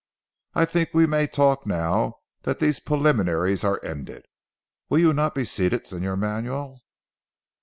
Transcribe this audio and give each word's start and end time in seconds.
"I 0.55 0.65
think 0.65 0.95
we 0.95 1.05
may 1.05 1.27
talk 1.27 1.67
now 1.67 2.15
that 2.41 2.57
these 2.57 2.79
preliminaries 2.79 3.63
are 3.63 3.79
ended. 3.85 4.25
Will 4.89 4.97
you 4.97 5.13
not 5.13 5.35
be 5.35 5.45
seated 5.45 5.83
Señor 5.83 6.17
Manuel." 6.17 6.81